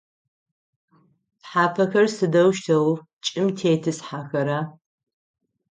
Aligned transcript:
Тхьапэхэр 1.41 2.07
сыдэущтэу 2.15 2.87
чӏым 3.25 3.47
тетӏысхьэхэра? 3.57 4.59